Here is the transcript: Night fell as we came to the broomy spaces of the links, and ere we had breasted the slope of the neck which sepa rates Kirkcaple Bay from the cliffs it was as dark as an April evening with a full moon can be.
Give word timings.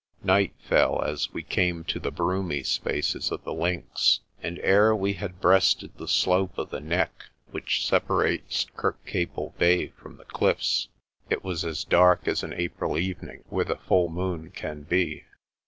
Night 0.23 0.55
fell 0.57 1.03
as 1.03 1.31
we 1.31 1.43
came 1.43 1.83
to 1.83 1.99
the 1.99 2.09
broomy 2.09 2.63
spaces 2.63 3.31
of 3.31 3.43
the 3.43 3.53
links, 3.53 4.21
and 4.41 4.57
ere 4.63 4.95
we 4.95 5.13
had 5.13 5.39
breasted 5.39 5.95
the 5.97 6.07
slope 6.07 6.57
of 6.57 6.71
the 6.71 6.79
neck 6.79 7.25
which 7.51 7.87
sepa 7.87 8.23
rates 8.23 8.65
Kirkcaple 8.75 9.55
Bay 9.59 9.89
from 9.89 10.17
the 10.17 10.25
cliffs 10.25 10.87
it 11.29 11.43
was 11.43 11.63
as 11.63 11.83
dark 11.83 12.27
as 12.27 12.41
an 12.41 12.53
April 12.53 12.97
evening 12.97 13.43
with 13.51 13.69
a 13.69 13.75
full 13.77 14.09
moon 14.09 14.49
can 14.49 14.81
be. 14.81 15.25